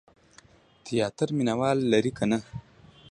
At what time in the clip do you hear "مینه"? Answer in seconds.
1.37-1.53